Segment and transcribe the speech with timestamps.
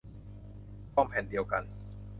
[0.93, 1.63] ทองแผ่นเดียวกัน